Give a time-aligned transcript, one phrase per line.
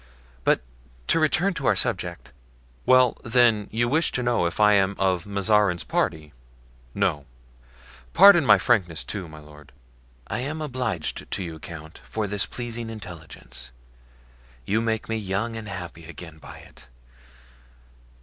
[0.43, 0.63] But
[1.09, 2.33] to return to our subject."
[2.87, 6.33] "Well, then, you wish to know if I am of Mazarin's party?
[6.95, 7.27] No.
[8.11, 9.71] Pardon my frankness, too, my lord."
[10.25, 13.71] "I am obliged to you, count, for this pleasing intelligence!
[14.65, 16.87] You make me young and happy again by it.